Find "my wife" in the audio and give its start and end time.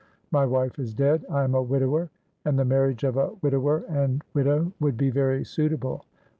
0.31-0.79